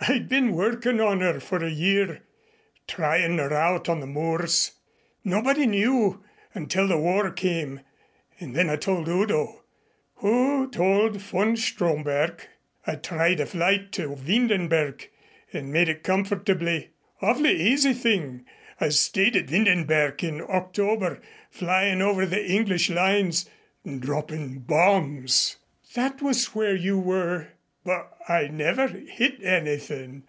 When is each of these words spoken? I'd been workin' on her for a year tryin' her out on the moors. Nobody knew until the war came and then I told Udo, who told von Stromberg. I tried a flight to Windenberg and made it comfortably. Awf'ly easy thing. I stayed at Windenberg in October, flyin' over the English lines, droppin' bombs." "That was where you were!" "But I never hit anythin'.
I'd 0.00 0.28
been 0.28 0.52
workin' 0.52 1.00
on 1.00 1.20
her 1.20 1.40
for 1.40 1.62
a 1.62 1.68
year 1.68 2.22
tryin' 2.86 3.36
her 3.38 3.52
out 3.52 3.88
on 3.88 3.98
the 3.98 4.06
moors. 4.06 4.72
Nobody 5.24 5.66
knew 5.66 6.22
until 6.54 6.86
the 6.86 6.96
war 6.96 7.30
came 7.32 7.80
and 8.38 8.54
then 8.54 8.70
I 8.70 8.76
told 8.76 9.08
Udo, 9.08 9.64
who 10.14 10.70
told 10.70 11.16
von 11.20 11.56
Stromberg. 11.56 12.40
I 12.86 12.94
tried 12.94 13.40
a 13.40 13.44
flight 13.44 13.90
to 13.94 14.10
Windenberg 14.14 15.08
and 15.52 15.72
made 15.72 15.88
it 15.88 16.04
comfortably. 16.04 16.90
Awf'ly 17.20 17.54
easy 17.60 17.92
thing. 17.92 18.46
I 18.80 18.90
stayed 18.90 19.34
at 19.36 19.48
Windenberg 19.50 20.22
in 20.22 20.40
October, 20.40 21.20
flyin' 21.50 22.00
over 22.00 22.24
the 22.24 22.46
English 22.48 22.88
lines, 22.88 23.50
droppin' 23.84 24.60
bombs." 24.60 25.56
"That 25.94 26.22
was 26.22 26.54
where 26.54 26.76
you 26.76 26.98
were!" 27.00 27.48
"But 27.88 28.18
I 28.28 28.48
never 28.48 28.88
hit 28.88 29.42
anythin'. 29.42 30.24